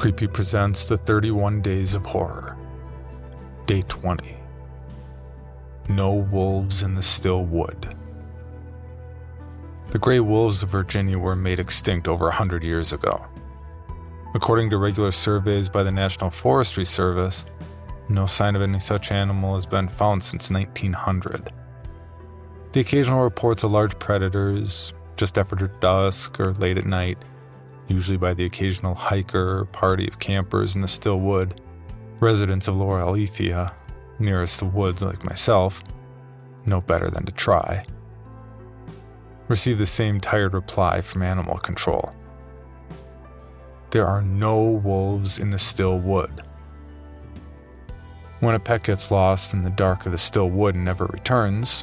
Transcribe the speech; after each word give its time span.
Creepy 0.00 0.26
presents 0.26 0.86
the 0.86 0.96
31 0.96 1.60
Days 1.60 1.94
of 1.94 2.06
Horror. 2.06 2.56
Day 3.66 3.82
20. 3.82 4.34
No 5.90 6.14
wolves 6.14 6.82
in 6.82 6.94
the 6.94 7.02
Stillwood. 7.02 7.94
The 9.90 9.98
gray 9.98 10.20
wolves 10.20 10.62
of 10.62 10.70
Virginia 10.70 11.18
were 11.18 11.36
made 11.36 11.60
extinct 11.60 12.08
over 12.08 12.28
a 12.28 12.32
hundred 12.32 12.64
years 12.64 12.94
ago. 12.94 13.26
According 14.34 14.70
to 14.70 14.78
regular 14.78 15.12
surveys 15.12 15.68
by 15.68 15.82
the 15.82 15.92
National 15.92 16.30
Forestry 16.30 16.86
Service, 16.86 17.44
no 18.08 18.24
sign 18.24 18.56
of 18.56 18.62
any 18.62 18.78
such 18.78 19.12
animal 19.12 19.52
has 19.52 19.66
been 19.66 19.86
found 19.86 20.24
since 20.24 20.50
1900. 20.50 21.52
The 22.72 22.80
occasional 22.80 23.22
reports 23.22 23.64
of 23.64 23.72
large 23.72 23.98
predators, 23.98 24.94
just 25.18 25.36
after 25.36 25.66
dusk 25.66 26.40
or 26.40 26.54
late 26.54 26.78
at 26.78 26.86
night, 26.86 27.18
usually 27.90 28.16
by 28.16 28.32
the 28.32 28.44
occasional 28.44 28.94
hiker 28.94 29.58
or 29.58 29.64
party 29.66 30.06
of 30.06 30.20
campers 30.20 30.74
in 30.74 30.80
the 30.80 30.86
Stillwood, 30.86 31.58
residents 32.20 32.68
of 32.68 32.76
Lower 32.76 33.00
Alethea, 33.00 33.74
nearest 34.18 34.60
the 34.60 34.66
woods 34.66 35.02
like 35.02 35.24
myself, 35.24 35.82
know 36.64 36.80
better 36.80 37.10
than 37.10 37.26
to 37.26 37.32
try. 37.32 37.84
Receive 39.48 39.78
the 39.78 39.86
same 39.86 40.20
tired 40.20 40.54
reply 40.54 41.00
from 41.00 41.22
animal 41.22 41.58
control. 41.58 42.14
There 43.90 44.06
are 44.06 44.22
no 44.22 44.62
wolves 44.62 45.40
in 45.40 45.50
the 45.50 45.56
Stillwood. 45.56 46.44
When 48.38 48.54
a 48.54 48.60
pet 48.60 48.84
gets 48.84 49.10
lost 49.10 49.52
in 49.52 49.64
the 49.64 49.70
dark 49.70 50.06
of 50.06 50.12
the 50.12 50.18
Stillwood 50.18 50.74
and 50.74 50.84
never 50.84 51.06
returns, 51.06 51.82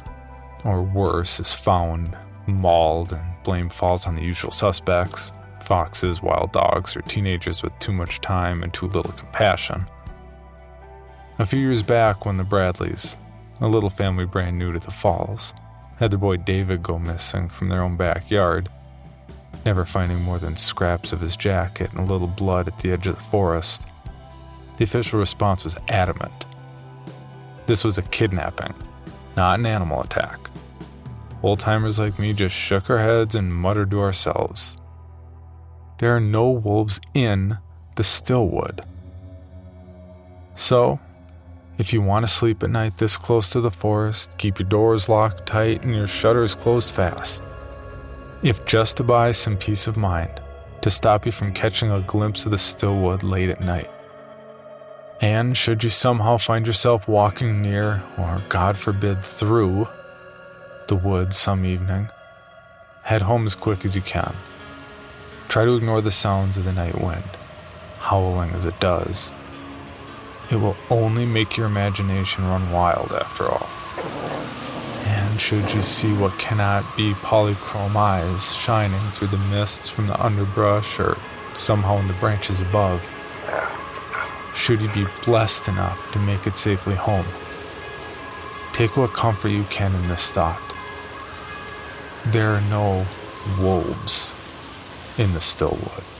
or 0.64 0.82
worse, 0.82 1.38
is 1.38 1.54
found, 1.54 2.16
mauled, 2.46 3.12
and 3.12 3.42
blame 3.44 3.68
falls 3.68 4.06
on 4.06 4.14
the 4.14 4.24
usual 4.24 4.50
suspects 4.50 5.32
foxes, 5.68 6.22
wild 6.22 6.50
dogs, 6.52 6.96
or 6.96 7.02
teenagers 7.02 7.62
with 7.62 7.78
too 7.78 7.92
much 7.92 8.22
time 8.22 8.62
and 8.62 8.72
too 8.72 8.86
little 8.86 9.12
compassion. 9.12 9.84
A 11.38 11.44
few 11.44 11.60
years 11.60 11.82
back, 11.82 12.24
when 12.24 12.38
the 12.38 12.42
Bradleys, 12.42 13.16
a 13.60 13.68
little 13.68 13.90
family 13.90 14.24
brand 14.24 14.58
new 14.58 14.72
to 14.72 14.78
the 14.78 14.90
falls, 14.90 15.52
had 15.98 16.10
their 16.10 16.18
boy 16.18 16.38
David 16.38 16.82
go 16.82 16.98
missing 16.98 17.50
from 17.50 17.68
their 17.68 17.82
own 17.82 17.98
backyard, 17.98 18.70
never 19.66 19.84
finding 19.84 20.22
more 20.22 20.38
than 20.38 20.56
scraps 20.56 21.12
of 21.12 21.20
his 21.20 21.36
jacket 21.36 21.90
and 21.90 22.00
a 22.00 22.12
little 22.12 22.26
blood 22.26 22.66
at 22.66 22.78
the 22.78 22.90
edge 22.90 23.06
of 23.06 23.16
the 23.16 23.22
forest, 23.24 23.86
the 24.78 24.84
official 24.84 25.20
response 25.20 25.64
was 25.64 25.76
adamant. 25.90 26.46
This 27.66 27.84
was 27.84 27.98
a 27.98 28.02
kidnapping, 28.02 28.74
not 29.36 29.58
an 29.58 29.66
animal 29.66 30.00
attack. 30.00 30.48
Old 31.42 31.60
timers 31.60 31.98
like 31.98 32.18
me 32.18 32.32
just 32.32 32.54
shook 32.54 32.88
our 32.88 32.98
heads 32.98 33.34
and 33.34 33.54
muttered 33.54 33.90
to 33.90 34.00
ourselves. 34.00 34.77
There 35.98 36.14
are 36.14 36.20
no 36.20 36.50
wolves 36.50 37.00
in 37.12 37.58
the 37.96 38.04
Stillwood. 38.04 38.84
So, 40.54 41.00
if 41.76 41.92
you 41.92 42.02
want 42.02 42.26
to 42.26 42.32
sleep 42.32 42.62
at 42.62 42.70
night 42.70 42.98
this 42.98 43.16
close 43.16 43.50
to 43.50 43.60
the 43.60 43.70
forest, 43.70 44.38
keep 44.38 44.58
your 44.58 44.68
doors 44.68 45.08
locked 45.08 45.46
tight 45.46 45.84
and 45.84 45.94
your 45.94 46.06
shutters 46.06 46.54
closed 46.54 46.94
fast. 46.94 47.44
If 48.42 48.64
just 48.64 48.96
to 48.98 49.04
buy 49.04 49.32
some 49.32 49.56
peace 49.56 49.88
of 49.88 49.96
mind, 49.96 50.40
to 50.82 50.90
stop 50.90 51.26
you 51.26 51.32
from 51.32 51.52
catching 51.52 51.90
a 51.90 52.00
glimpse 52.00 52.44
of 52.44 52.52
the 52.52 52.56
Stillwood 52.56 53.24
late 53.24 53.50
at 53.50 53.60
night. 53.60 53.90
And 55.20 55.56
should 55.56 55.82
you 55.82 55.90
somehow 55.90 56.36
find 56.36 56.64
yourself 56.64 57.08
walking 57.08 57.60
near, 57.60 58.04
or 58.16 58.40
God 58.48 58.78
forbid, 58.78 59.24
through 59.24 59.88
the 60.86 60.94
woods 60.94 61.36
some 61.36 61.64
evening, 61.64 62.08
head 63.02 63.22
home 63.22 63.46
as 63.46 63.56
quick 63.56 63.84
as 63.84 63.96
you 63.96 64.02
can. 64.02 64.34
Try 65.48 65.64
to 65.64 65.76
ignore 65.76 66.02
the 66.02 66.10
sounds 66.10 66.58
of 66.58 66.64
the 66.64 66.74
night 66.74 67.00
wind, 67.00 67.24
howling 68.00 68.50
as 68.50 68.66
it 68.66 68.78
does. 68.80 69.32
It 70.50 70.56
will 70.56 70.76
only 70.90 71.24
make 71.24 71.56
your 71.56 71.66
imagination 71.66 72.44
run 72.44 72.70
wild 72.70 73.12
after 73.12 73.44
all. 73.44 73.66
And 75.06 75.40
should 75.40 75.72
you 75.72 75.82
see 75.82 76.12
what 76.12 76.38
cannot 76.38 76.84
be 76.98 77.14
polychrome 77.14 77.96
eyes 77.96 78.54
shining 78.54 79.00
through 79.10 79.28
the 79.28 79.38
mists 79.38 79.88
from 79.88 80.06
the 80.06 80.22
underbrush 80.22 81.00
or 81.00 81.16
somehow 81.54 81.96
in 81.96 82.08
the 82.08 82.14
branches 82.14 82.60
above, 82.60 83.08
should 84.54 84.82
you 84.82 84.92
be 84.92 85.06
blessed 85.24 85.66
enough 85.66 86.12
to 86.12 86.18
make 86.18 86.46
it 86.46 86.58
safely 86.58 86.94
home, 86.94 87.24
take 88.74 88.98
what 88.98 89.14
comfort 89.14 89.48
you 89.48 89.64
can 89.70 89.94
in 89.94 90.08
this 90.08 90.30
thought. 90.30 90.60
There 92.26 92.50
are 92.50 92.60
no 92.60 93.06
wolves 93.58 94.34
in 95.18 95.32
the 95.32 95.40
Stillwood. 95.40 96.17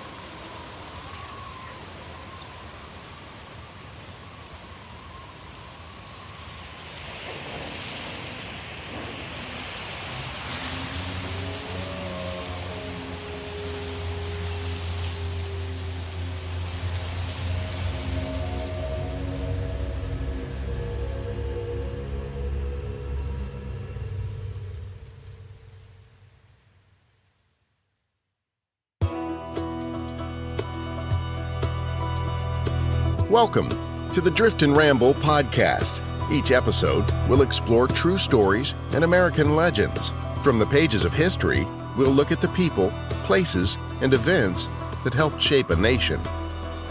Welcome 33.30 33.68
to 34.12 34.22
the 34.22 34.30
Drift 34.30 34.62
and 34.62 34.74
Ramble 34.74 35.12
podcast. 35.12 36.02
Each 36.32 36.50
episode 36.50 37.04
will 37.28 37.42
explore 37.42 37.86
true 37.86 38.16
stories 38.16 38.74
and 38.94 39.04
American 39.04 39.54
legends. 39.54 40.14
From 40.42 40.58
the 40.58 40.64
pages 40.64 41.04
of 41.04 41.12
history, 41.12 41.66
we'll 41.94 42.10
look 42.10 42.32
at 42.32 42.40
the 42.40 42.48
people, 42.48 42.90
places, 43.24 43.76
and 44.00 44.14
events 44.14 44.66
that 45.04 45.12
helped 45.12 45.42
shape 45.42 45.68
a 45.68 45.76
nation. 45.76 46.18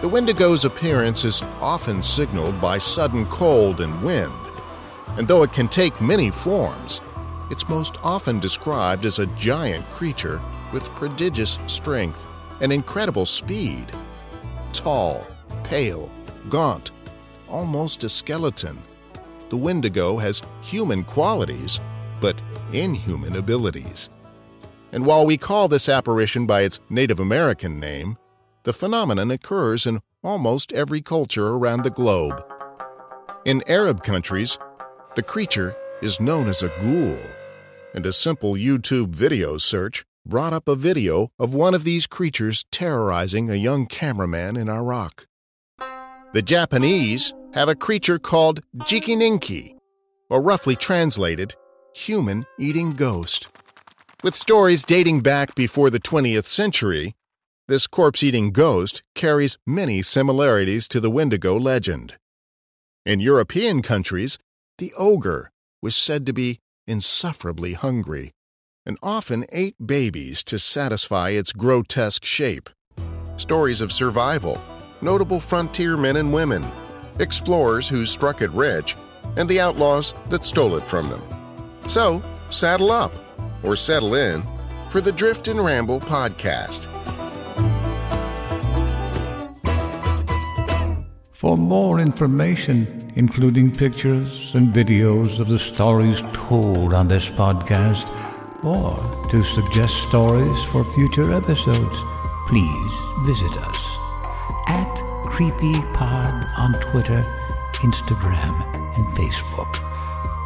The 0.02 0.08
Wendigo's 0.08 0.64
appearance 0.64 1.26
is 1.26 1.42
often 1.60 2.04
signaled 2.04 2.62
by 2.62 2.78
sudden 2.78 3.26
cold 3.26 3.82
and 3.82 4.00
wind. 4.04 4.32
And 5.18 5.28
though 5.28 5.42
it 5.42 5.54
can 5.54 5.68
take 5.68 6.00
many 6.00 6.30
forms, 6.30 7.02
it's 7.50 7.68
most 7.68 7.98
often 8.04 8.38
described 8.38 9.06
as 9.06 9.18
a 9.18 9.26
giant 9.26 9.90
creature 9.90 10.40
with 10.72 10.86
prodigious 10.92 11.60
strength 11.66 12.28
and 12.62 12.72
incredible 12.72 13.26
speed. 13.26 13.88
Tall, 14.72 15.26
pale, 15.64 16.12
gaunt, 16.50 16.92
almost 17.48 18.04
a 18.04 18.10
skeleton. 18.10 18.80
The 19.50 19.58
Wendigo 19.58 20.18
has 20.18 20.42
human 20.62 21.04
qualities, 21.04 21.80
but 22.20 22.42
inhuman 22.74 23.36
abilities. 23.36 24.10
And 24.92 25.06
while 25.06 25.26
we 25.26 25.38
call 25.38 25.68
this 25.68 25.90
apparition 25.90 26.46
by 26.46 26.62
its 26.62 26.80
Native 26.90 27.20
American 27.20 27.80
name, 27.80 28.16
the 28.64 28.74
phenomenon 28.74 29.32
occurs 29.32 29.86
in 29.86 30.00
almost 30.24 30.74
every 30.74 31.02
culture 31.02 31.50
around 31.50 31.84
the 31.84 31.90
globe. 31.90 32.44
In 33.46 33.64
Arab 33.68 34.04
countries, 34.04 34.58
the 35.16 35.24
creature 35.24 35.76
is 36.02 36.20
known 36.20 36.48
as 36.48 36.64
a 36.64 36.72
ghoul, 36.80 37.18
and 37.94 38.06
a 38.06 38.12
simple 38.12 38.54
YouTube 38.54 39.16
video 39.16 39.58
search 39.58 40.04
brought 40.26 40.54
up 40.54 40.68
a 40.68 40.76
video 40.76 41.30
of 41.40 41.54
one 41.54 41.74
of 41.74 41.84
these 41.84 42.08
creatures 42.08 42.66
terrorizing 42.72 43.50
a 43.50 43.56
young 43.56 43.86
cameraman 43.86 44.58
in 44.58 44.68
Iraq. 44.68 45.27
The 46.34 46.42
Japanese 46.42 47.34
have 47.54 47.70
a 47.70 47.76
creature 47.76 48.20
called 48.20 48.60
Jikininki, 48.80 49.78
or 50.30 50.42
roughly 50.42 50.76
translated, 50.76 51.56
human 51.96 52.46
eating 52.60 52.92
ghost. 52.92 53.50
With 54.26 54.36
stories 54.36 54.84
dating 54.84 55.22
back 55.22 55.56
before 55.56 55.90
the 55.90 56.02
20th 56.02 56.46
century, 56.46 57.16
this 57.70 57.88
corpse 57.88 58.24
eating 58.24 58.52
ghost 58.52 59.04
carries 59.16 59.58
many 59.66 60.02
similarities 60.02 60.90
to 60.90 61.00
the 61.00 61.10
Wendigo 61.10 61.58
legend. 61.58 62.18
In 63.06 63.22
European 63.22 63.82
countries, 63.82 64.38
the 64.80 64.94
ogre 64.98 65.50
was 65.82 65.96
said 65.96 66.26
to 66.26 66.34
be 66.34 66.60
insufferably 66.86 67.72
hungry 67.72 68.34
and 68.86 68.98
often 69.02 69.46
ate 69.54 69.76
babies 69.86 70.44
to 70.44 70.60
satisfy 70.60 71.30
its 71.30 71.54
grotesque 71.54 72.26
shape. 72.26 72.70
Stories 73.38 73.80
of 73.80 73.94
survival, 73.94 74.62
notable 75.02 75.40
frontier 75.40 75.98
men 75.98 76.18
and 76.18 76.34
women, 76.34 76.66
explorers 77.20 77.88
who 77.88 78.06
struck 78.06 78.42
it 78.42 78.52
rich, 78.52 78.96
and 79.36 79.48
the 79.50 79.60
outlaws 79.60 80.14
that 80.30 80.46
stole 80.46 80.76
it 80.76 80.88
from 80.88 81.10
them. 81.10 81.22
So, 81.88 82.24
saddle 82.50 82.92
up 82.92 83.14
or 83.64 83.76
settle 83.76 84.16
in 84.16 84.44
for 84.90 85.02
the 85.02 85.12
Drift 85.12 85.48
and 85.48 85.64
Ramble 85.64 86.00
podcast. 86.00 86.88
For 91.32 91.58
more 91.58 92.00
information, 92.00 93.14
including 93.16 93.76
pictures 93.76 94.56
and 94.56 94.74
videos 94.74 95.40
of 95.40 95.50
the 95.50 95.60
stories 95.60 96.24
told 96.34 96.94
on 96.94 97.08
this 97.08 97.30
podcast, 97.30 98.08
or 98.66 99.30
to 99.30 99.44
suggest 99.44 100.02
stories 100.02 100.64
for 100.66 100.84
future 100.96 101.32
episodes, 101.34 101.98
please 102.50 102.94
visit 103.26 103.56
us 103.58 104.07
at 104.68 104.96
CreepyPod 105.24 106.52
on 106.58 106.74
Twitter, 106.92 107.24
Instagram, 107.82 108.62
and 108.98 109.06
Facebook, 109.16 109.80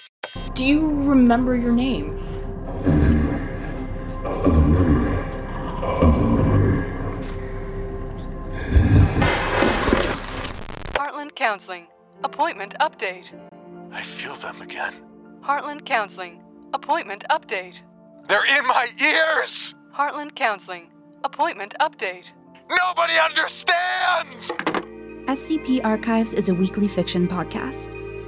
Do 0.61 0.67
you 0.67 0.91
remember 1.09 1.55
your 1.55 1.71
name? 1.71 2.19
Heartland 10.93 11.33
Counseling. 11.33 11.87
Appointment 12.23 12.75
update. 12.79 13.31
I 13.91 14.03
feel 14.03 14.35
them 14.35 14.61
again. 14.61 14.93
Heartland 15.43 15.83
Counseling. 15.83 16.43
Appointment 16.75 17.25
update. 17.31 17.79
They're 18.27 18.45
in 18.45 18.67
my 18.67 18.87
ears! 19.01 19.73
Heartland 19.91 20.35
Counseling. 20.35 20.91
Appointment 21.23 21.73
update. 21.79 22.29
Nobody 22.69 23.13
understands! 23.17 24.51
SCP 25.25 25.83
Archives 25.83 26.33
is 26.33 26.49
a 26.49 26.53
weekly 26.53 26.87
fiction 26.87 27.27
podcast. 27.27 27.97